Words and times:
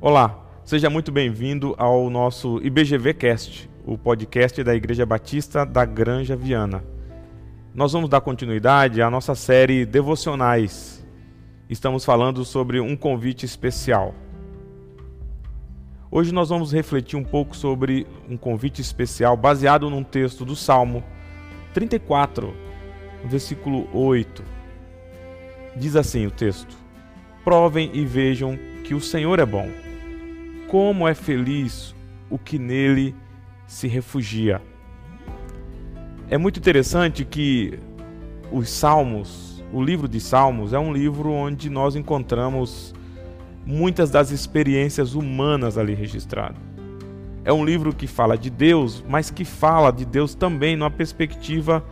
Olá, 0.00 0.46
seja 0.64 0.88
muito 0.88 1.10
bem-vindo 1.10 1.74
ao 1.76 2.08
nosso 2.08 2.60
IBGV 2.62 3.14
Cast, 3.14 3.68
o 3.84 3.98
podcast 3.98 4.62
da 4.62 4.72
Igreja 4.72 5.04
Batista 5.04 5.66
da 5.66 5.84
Granja 5.84 6.36
Viana. 6.36 6.84
Nós 7.74 7.94
vamos 7.94 8.08
dar 8.08 8.20
continuidade 8.20 9.02
à 9.02 9.10
nossa 9.10 9.34
série 9.34 9.84
Devocionais. 9.84 11.04
Estamos 11.68 12.04
falando 12.04 12.44
sobre 12.44 12.78
um 12.78 12.94
convite 12.94 13.44
especial. 13.44 14.14
Hoje 16.12 16.32
nós 16.32 16.48
vamos 16.48 16.72
refletir 16.72 17.18
um 17.18 17.24
pouco 17.24 17.56
sobre 17.56 18.06
um 18.30 18.36
convite 18.36 18.80
especial 18.80 19.36
baseado 19.36 19.90
num 19.90 20.04
texto 20.04 20.44
do 20.44 20.54
Salmo 20.54 21.02
34, 21.74 22.54
versículo 23.24 23.88
8. 23.92 24.44
Diz 25.74 25.96
assim 25.96 26.24
o 26.24 26.30
texto: 26.30 26.76
Provem 27.42 27.90
e 27.92 28.04
vejam 28.04 28.56
que 28.84 28.94
o 28.94 29.00
Senhor 29.00 29.40
é 29.40 29.44
bom 29.44 29.87
como 30.68 31.08
é 31.08 31.14
feliz 31.14 31.94
o 32.30 32.38
que 32.38 32.58
nele 32.58 33.14
se 33.66 33.88
refugia. 33.88 34.60
É 36.30 36.36
muito 36.36 36.58
interessante 36.58 37.24
que 37.24 37.78
os 38.52 38.68
Salmos, 38.68 39.64
o 39.72 39.82
livro 39.82 40.06
de 40.06 40.20
Salmos, 40.20 40.72
é 40.72 40.78
um 40.78 40.92
livro 40.92 41.30
onde 41.30 41.70
nós 41.70 41.96
encontramos 41.96 42.94
muitas 43.64 44.10
das 44.10 44.30
experiências 44.30 45.14
humanas 45.14 45.78
ali 45.78 45.94
registradas. 45.94 46.60
É 47.44 47.52
um 47.52 47.64
livro 47.64 47.94
que 47.94 48.06
fala 48.06 48.36
de 48.36 48.50
Deus, 48.50 49.02
mas 49.08 49.30
que 49.30 49.44
fala 49.44 49.90
de 49.90 50.04
Deus 50.04 50.34
também 50.34 50.76
numa 50.76 50.90
perspectiva 50.90 51.82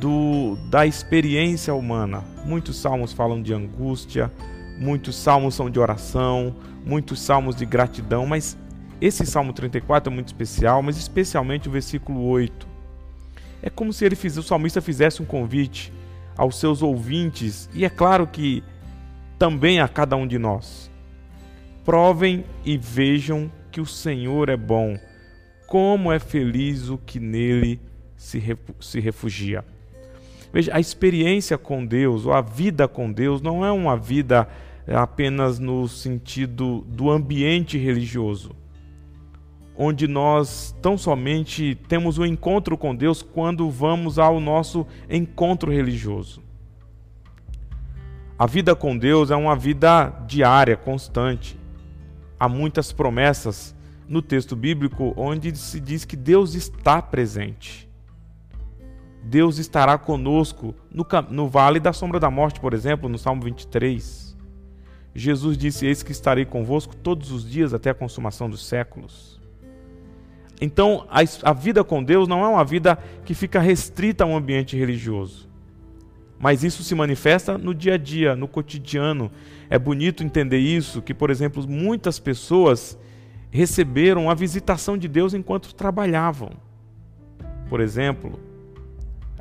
do, 0.00 0.56
da 0.70 0.86
experiência 0.86 1.74
humana. 1.74 2.22
Muitos 2.44 2.76
salmos 2.76 3.12
falam 3.12 3.42
de 3.42 3.52
angústia, 3.52 4.30
muitos 4.78 5.16
salmos 5.16 5.54
são 5.54 5.70
de 5.70 5.78
oração, 5.78 6.54
muitos 6.84 7.20
salmos 7.20 7.56
de 7.56 7.64
gratidão, 7.64 8.26
mas 8.26 8.56
esse 9.00 9.26
Salmo 9.26 9.52
34 9.52 10.10
é 10.10 10.14
muito 10.14 10.28
especial, 10.28 10.82
mas 10.82 10.96
especialmente 10.96 11.68
o 11.68 11.72
versículo 11.72 12.24
8. 12.24 12.66
É 13.62 13.70
como 13.70 13.92
se 13.92 14.04
ele 14.04 14.14
o 14.14 14.42
salmista 14.42 14.80
fizesse 14.80 15.22
um 15.22 15.26
convite 15.26 15.92
aos 16.36 16.58
seus 16.58 16.82
ouvintes, 16.82 17.68
e 17.74 17.84
é 17.84 17.90
claro 17.90 18.26
que 18.26 18.62
também 19.38 19.80
a 19.80 19.88
cada 19.88 20.16
um 20.16 20.26
de 20.26 20.38
nós. 20.38 20.90
Provem 21.84 22.44
e 22.64 22.78
vejam 22.78 23.50
que 23.70 23.80
o 23.80 23.86
Senhor 23.86 24.48
é 24.48 24.56
bom, 24.56 24.98
como 25.66 26.12
é 26.12 26.18
feliz 26.18 26.88
o 26.88 26.96
que 26.96 27.20
nele 27.20 27.80
se 28.16 29.00
refugia. 29.00 29.64
Veja, 30.54 30.72
a 30.72 30.78
experiência 30.78 31.58
com 31.58 31.84
Deus, 31.84 32.26
ou 32.26 32.32
a 32.32 32.40
vida 32.40 32.86
com 32.86 33.10
Deus, 33.10 33.42
não 33.42 33.64
é 33.64 33.72
uma 33.72 33.96
vida 33.96 34.46
apenas 34.86 35.58
no 35.58 35.88
sentido 35.88 36.82
do 36.86 37.10
ambiente 37.10 37.76
religioso, 37.76 38.54
onde 39.76 40.06
nós 40.06 40.72
tão 40.80 40.96
somente 40.96 41.76
temos 41.88 42.18
o 42.18 42.22
um 42.22 42.24
encontro 42.24 42.78
com 42.78 42.94
Deus 42.94 43.20
quando 43.20 43.68
vamos 43.68 44.16
ao 44.16 44.38
nosso 44.38 44.86
encontro 45.10 45.72
religioso. 45.72 46.40
A 48.38 48.46
vida 48.46 48.76
com 48.76 48.96
Deus 48.96 49.32
é 49.32 49.36
uma 49.36 49.56
vida 49.56 50.10
diária, 50.24 50.76
constante. 50.76 51.58
Há 52.38 52.48
muitas 52.48 52.92
promessas 52.92 53.74
no 54.08 54.22
texto 54.22 54.54
bíblico 54.54 55.14
onde 55.16 55.56
se 55.56 55.80
diz 55.80 56.04
que 56.04 56.14
Deus 56.14 56.54
está 56.54 57.02
presente. 57.02 57.92
Deus 59.24 59.58
estará 59.58 59.96
conosco 59.96 60.74
no, 60.90 61.06
no 61.30 61.48
vale 61.48 61.80
da 61.80 61.94
sombra 61.94 62.20
da 62.20 62.30
morte, 62.30 62.60
por 62.60 62.74
exemplo, 62.74 63.08
no 63.08 63.18
Salmo 63.18 63.42
23. 63.42 64.36
Jesus 65.14 65.56
disse: 65.56 65.86
Eis 65.86 66.02
que 66.02 66.12
estarei 66.12 66.44
convosco 66.44 66.94
todos 66.94 67.32
os 67.32 67.48
dias 67.48 67.72
até 67.72 67.90
a 67.90 67.94
consumação 67.94 68.50
dos 68.50 68.66
séculos. 68.66 69.40
Então, 70.60 71.06
a, 71.08 71.20
a 71.42 71.52
vida 71.54 71.82
com 71.82 72.04
Deus 72.04 72.28
não 72.28 72.44
é 72.44 72.48
uma 72.48 72.64
vida 72.64 72.98
que 73.24 73.34
fica 73.34 73.60
restrita 73.60 74.24
a 74.24 74.26
um 74.26 74.36
ambiente 74.36 74.76
religioso. 74.76 75.48
Mas 76.38 76.62
isso 76.62 76.82
se 76.82 76.94
manifesta 76.94 77.56
no 77.56 77.74
dia 77.74 77.94
a 77.94 77.96
dia, 77.96 78.36
no 78.36 78.46
cotidiano. 78.46 79.30
É 79.70 79.78
bonito 79.78 80.22
entender 80.22 80.58
isso, 80.58 81.00
que, 81.00 81.14
por 81.14 81.30
exemplo, 81.30 81.66
muitas 81.66 82.18
pessoas 82.18 82.98
receberam 83.50 84.28
a 84.28 84.34
visitação 84.34 84.98
de 84.98 85.08
Deus 85.08 85.32
enquanto 85.32 85.74
trabalhavam. 85.74 86.50
Por 87.68 87.80
exemplo, 87.80 88.38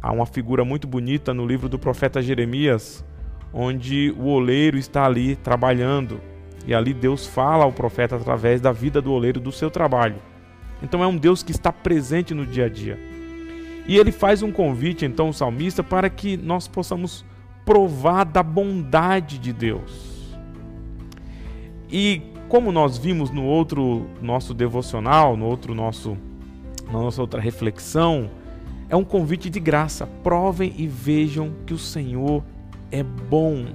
há 0.04 0.12
uma 0.12 0.26
figura 0.26 0.66
muito 0.66 0.86
bonita 0.86 1.34
no 1.34 1.48
livro 1.48 1.70
do 1.70 1.80
profeta 1.80 2.22
Jeremias, 2.22 3.06
onde 3.54 4.14
o 4.18 4.26
oleiro 4.26 4.78
está 4.78 5.06
ali 5.06 5.38
trabalhando. 5.38 6.20
E 6.68 6.76
ali 6.76 6.94
Deus 6.94 7.26
fala 7.26 7.64
ao 7.64 7.72
profeta 7.72 8.18
através 8.18 8.60
da 8.60 8.74
vida 8.74 9.02
do 9.02 9.14
oleiro, 9.14 9.40
do 9.40 9.52
seu 9.52 9.72
trabalho. 9.72 10.18
Então 10.82 11.02
é 11.02 11.08
um 11.08 11.16
Deus 11.16 11.42
que 11.42 11.52
está 11.52 11.72
presente 11.72 12.34
no 12.34 12.46
dia 12.46 12.66
a 12.66 12.70
dia. 12.70 13.00
E 13.88 13.98
ele 13.98 14.12
faz 14.12 14.44
um 14.44 14.52
convite, 14.52 15.06
então, 15.06 15.30
o 15.30 15.34
salmista, 15.34 15.82
para 15.82 16.10
que 16.10 16.36
nós 16.36 16.68
possamos 16.68 17.26
provar 17.66 18.26
da 18.26 18.44
bondade 18.44 19.38
de 19.38 19.54
Deus. 19.54 20.38
E 21.90 22.22
como 22.50 22.72
nós 22.72 22.98
vimos 22.98 23.30
no 23.30 23.44
outro 23.44 24.06
nosso 24.22 24.54
devocional, 24.54 25.38
no 25.38 25.46
outro 25.46 25.74
nosso, 25.74 26.18
na 26.86 26.94
nossa 26.94 27.22
outra 27.22 27.40
reflexão, 27.42 28.30
é 28.90 28.96
um 28.96 29.04
convite 29.04 29.50
de 29.50 29.60
graça. 29.60 30.08
Provem 30.24 30.74
e 30.78 30.88
vejam 30.88 31.54
que 31.66 31.74
o 31.74 31.78
Senhor 31.78 32.44
é 32.92 33.04
bom. 33.04 33.66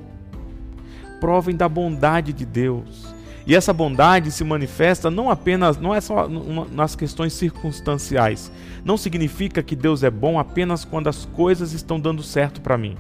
Provem 1.21 1.57
da 1.57 1.69
bondade 1.69 2.33
de 2.33 2.47
Deus. 2.47 3.15
E 3.47 3.55
essa 3.55 3.73
bondade 3.73 4.31
se 4.31 4.45
manifesta 4.45 5.11
não 5.11 5.31
apenas, 5.31 5.79
não 5.79 5.95
é 5.95 6.03
só 6.03 6.29
nas 6.71 6.95
questões 6.95 7.33
circunstanciais. 7.33 8.53
Não 8.85 8.99
significa 8.99 9.63
que 9.63 9.75
Deus 9.75 10.03
é 10.03 10.11
bom 10.11 10.39
apenas 10.39 10.85
quando 10.85 11.09
as 11.09 11.25
coisas 11.25 11.73
estão 11.73 11.99
dando 11.99 12.23
certo 12.23 12.61
para 12.61 12.77
mim. 12.77 12.95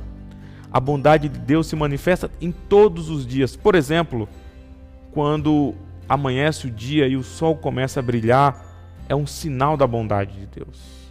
A 0.72 0.80
bondade 0.80 1.28
de 1.28 1.38
Deus 1.38 1.66
se 1.66 1.76
manifesta 1.76 2.30
em 2.40 2.50
todos 2.50 3.10
os 3.10 3.26
dias. 3.26 3.56
Por 3.56 3.74
exemplo, 3.74 4.26
quando 5.12 5.74
amanhece 6.08 6.66
o 6.66 6.70
dia 6.70 7.06
e 7.06 7.16
o 7.16 7.22
sol 7.22 7.54
começa 7.54 8.00
a 8.00 8.02
brilhar, 8.02 8.64
é 9.08 9.14
um 9.14 9.26
sinal 9.26 9.76
da 9.76 9.86
bondade 9.86 10.32
de 10.32 10.46
Deus. 10.46 11.07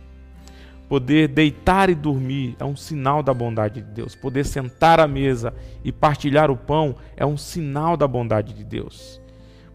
Poder 0.88 1.28
deitar 1.28 1.90
e 1.90 1.96
dormir 1.96 2.56
é 2.60 2.64
um 2.64 2.76
sinal 2.76 3.22
da 3.22 3.34
bondade 3.34 3.82
de 3.82 3.92
Deus. 3.92 4.16
Poder 4.16 4.46
sentar 4.46 5.00
à 5.00 5.08
mesa 5.08 5.54
e 5.84 5.92
partilhar 5.92 6.50
o 6.50 6.56
pão 6.56 6.96
é 7.18 7.26
um 7.26 7.36
sinal 7.36 7.98
da 7.98 8.08
bondade 8.08 8.54
de 8.54 8.64
Deus. 8.64 9.22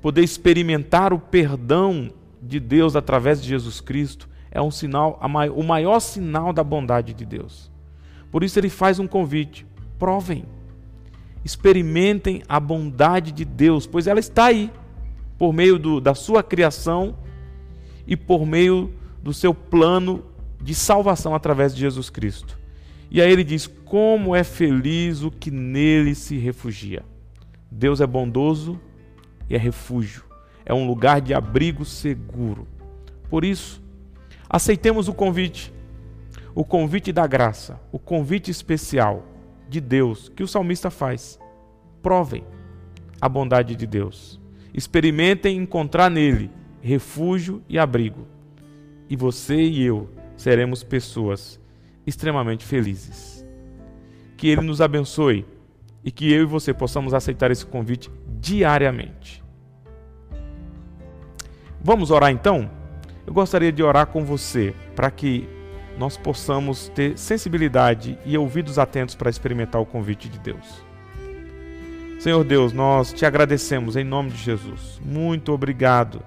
Poder 0.00 0.22
experimentar 0.22 1.12
o 1.12 1.18
perdão 1.18 2.10
de 2.40 2.58
Deus 2.58 2.96
através 2.96 3.42
de 3.42 3.48
Jesus 3.48 3.80
Cristo 3.80 4.28
é 4.50 4.60
um 4.60 4.70
sinal, 4.70 5.20
o 5.54 5.62
maior 5.62 6.00
sinal 6.00 6.52
da 6.52 6.64
bondade 6.64 7.12
de 7.12 7.24
Deus. 7.26 7.70
Por 8.30 8.42
isso 8.42 8.58
ele 8.58 8.70
faz 8.70 8.98
um 8.98 9.06
convite: 9.06 9.66
provem, 9.98 10.44
experimentem 11.44 12.42
a 12.48 12.58
bondade 12.58 13.32
de 13.32 13.44
Deus, 13.44 13.86
pois 13.86 14.06
ela 14.06 14.18
está 14.18 14.46
aí, 14.46 14.70
por 15.38 15.52
meio 15.52 15.78
do, 15.78 16.00
da 16.00 16.14
sua 16.14 16.42
criação 16.42 17.16
e 18.06 18.16
por 18.16 18.46
meio 18.46 18.92
do 19.22 19.32
seu 19.32 19.54
plano 19.54 20.24
de 20.62 20.74
salvação 20.74 21.34
através 21.34 21.74
de 21.74 21.80
Jesus 21.80 22.08
Cristo. 22.08 22.58
E 23.10 23.20
aí 23.20 23.30
ele 23.30 23.44
diz: 23.44 23.66
Como 23.66 24.34
é 24.34 24.44
feliz 24.44 25.22
o 25.22 25.30
que 25.30 25.50
nele 25.50 26.14
se 26.14 26.38
refugia. 26.38 27.04
Deus 27.70 28.00
é 28.00 28.06
bondoso 28.06 28.80
e 29.48 29.54
é 29.54 29.58
refúgio, 29.58 30.24
é 30.64 30.72
um 30.72 30.86
lugar 30.86 31.20
de 31.20 31.34
abrigo 31.34 31.84
seguro. 31.84 32.66
Por 33.28 33.44
isso, 33.44 33.82
aceitemos 34.48 35.08
o 35.08 35.14
convite, 35.14 35.72
o 36.54 36.64
convite 36.64 37.12
da 37.12 37.26
graça, 37.26 37.80
o 37.90 37.98
convite 37.98 38.50
especial 38.50 39.26
de 39.68 39.80
Deus 39.80 40.28
que 40.28 40.42
o 40.42 40.48
salmista 40.48 40.90
faz. 40.90 41.38
Provem 42.02 42.44
a 43.20 43.28
bondade 43.28 43.74
de 43.74 43.86
Deus. 43.86 44.40
Experimentem 44.74 45.56
encontrar 45.56 46.10
nele 46.10 46.50
refúgio 46.80 47.62
e 47.68 47.78
abrigo. 47.78 48.26
E 49.08 49.16
você 49.16 49.62
e 49.62 49.82
eu 49.82 50.10
seremos 50.36 50.82
pessoas 50.82 51.60
extremamente 52.06 52.64
felizes. 52.64 53.44
Que 54.36 54.48
Ele 54.48 54.62
nos 54.62 54.80
abençoe 54.80 55.46
e 56.04 56.10
que 56.10 56.32
eu 56.32 56.42
e 56.42 56.46
você 56.46 56.74
possamos 56.74 57.14
aceitar 57.14 57.50
esse 57.50 57.64
convite 57.64 58.10
diariamente. 58.40 59.42
Vamos 61.80 62.10
orar 62.10 62.30
então? 62.30 62.70
Eu 63.26 63.32
gostaria 63.32 63.72
de 63.72 63.82
orar 63.82 64.06
com 64.06 64.24
você 64.24 64.74
para 64.96 65.10
que 65.10 65.48
nós 65.96 66.16
possamos 66.16 66.88
ter 66.88 67.16
sensibilidade 67.18 68.18
e 68.24 68.36
ouvidos 68.36 68.78
atentos 68.78 69.14
para 69.14 69.30
experimentar 69.30 69.80
o 69.80 69.86
convite 69.86 70.28
de 70.28 70.38
Deus. 70.38 70.84
Senhor 72.18 72.44
Deus, 72.44 72.72
nós 72.72 73.12
te 73.12 73.26
agradecemos 73.26 73.96
em 73.96 74.04
nome 74.04 74.30
de 74.30 74.38
Jesus. 74.38 75.00
Muito 75.04 75.52
obrigado, 75.52 76.22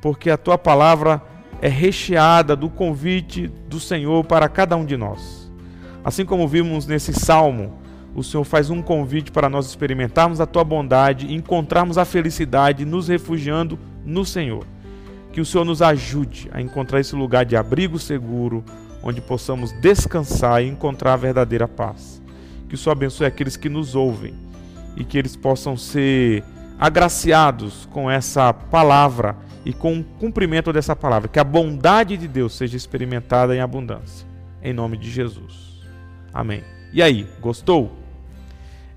porque 0.00 0.30
a 0.30 0.36
tua 0.36 0.58
palavra 0.58 1.22
é 1.60 1.68
recheada 1.68 2.56
do 2.56 2.70
convite 2.70 3.48
do 3.68 3.78
Senhor 3.78 4.24
para 4.24 4.48
cada 4.48 4.76
um 4.76 4.84
de 4.84 4.96
nós. 4.96 5.50
Assim 6.02 6.24
como 6.24 6.48
vimos 6.48 6.86
nesse 6.86 7.12
salmo, 7.12 7.78
o 8.14 8.24
Senhor 8.24 8.44
faz 8.44 8.70
um 8.70 8.80
convite 8.80 9.30
para 9.30 9.48
nós 9.48 9.66
experimentarmos 9.66 10.40
a 10.40 10.46
tua 10.46 10.64
bondade 10.64 11.26
e 11.26 11.34
encontrarmos 11.34 11.98
a 11.98 12.04
felicidade 12.04 12.84
nos 12.84 13.08
refugiando 13.08 13.78
no 14.04 14.24
Senhor. 14.24 14.66
Que 15.32 15.40
o 15.40 15.44
Senhor 15.44 15.64
nos 15.64 15.82
ajude 15.82 16.48
a 16.52 16.60
encontrar 16.60 16.98
esse 17.00 17.14
lugar 17.14 17.44
de 17.44 17.56
abrigo 17.56 17.98
seguro, 17.98 18.64
onde 19.02 19.20
possamos 19.20 19.70
descansar 19.80 20.62
e 20.62 20.68
encontrar 20.68 21.12
a 21.12 21.16
verdadeira 21.16 21.68
paz. 21.68 22.20
Que 22.68 22.74
o 22.74 22.78
Senhor 22.78 22.92
abençoe 22.92 23.26
aqueles 23.26 23.56
que 23.56 23.68
nos 23.68 23.94
ouvem 23.94 24.34
e 24.96 25.04
que 25.04 25.18
eles 25.18 25.36
possam 25.36 25.76
ser 25.76 26.42
agraciados 26.78 27.86
com 27.92 28.10
essa 28.10 28.52
palavra 28.52 29.36
e 29.64 29.72
com 29.72 30.00
o 30.00 30.04
cumprimento 30.04 30.72
dessa 30.72 30.96
palavra. 30.96 31.28
Que 31.28 31.38
a 31.38 31.44
bondade 31.44 32.16
de 32.16 32.26
Deus 32.26 32.54
seja 32.54 32.76
experimentada 32.76 33.54
em 33.54 33.60
abundância. 33.60 34.26
Em 34.62 34.72
nome 34.72 34.96
de 34.96 35.10
Jesus. 35.10 35.80
Amém. 36.32 36.62
E 36.92 37.02
aí, 37.02 37.26
gostou? 37.40 37.92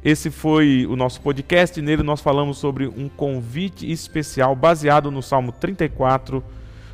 Esse 0.04 0.30
foi 0.30 0.86
o 0.86 0.96
nosso 0.96 1.22
podcast. 1.22 1.82
Nele 1.82 2.04
nós 2.04 2.22
falamos 2.22 2.58
sobre 2.58 2.88
um 2.88 3.08
convite 3.08 3.90
especial 3.90 4.56
baseado 4.56 5.10
no 5.10 5.22
Salmo 5.22 5.52
34, 5.52 6.44